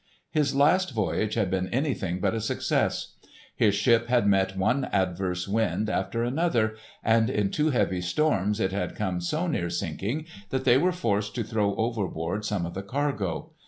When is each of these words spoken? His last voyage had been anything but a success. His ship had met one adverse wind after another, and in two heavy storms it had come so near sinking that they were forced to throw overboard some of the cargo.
His 0.31 0.55
last 0.55 0.95
voyage 0.95 1.35
had 1.35 1.51
been 1.51 1.67
anything 1.67 2.19
but 2.19 2.33
a 2.33 2.41
success. 2.41 3.17
His 3.55 3.75
ship 3.75 4.07
had 4.07 4.25
met 4.25 4.57
one 4.57 4.85
adverse 4.85 5.47
wind 5.47 5.91
after 5.91 6.23
another, 6.23 6.75
and 7.03 7.29
in 7.29 7.51
two 7.51 7.69
heavy 7.69 8.01
storms 8.01 8.59
it 8.59 8.71
had 8.71 8.95
come 8.95 9.21
so 9.21 9.45
near 9.45 9.69
sinking 9.69 10.25
that 10.49 10.65
they 10.65 10.79
were 10.79 10.91
forced 10.91 11.35
to 11.35 11.43
throw 11.43 11.75
overboard 11.75 12.43
some 12.45 12.65
of 12.65 12.73
the 12.73 12.81
cargo. 12.81 13.51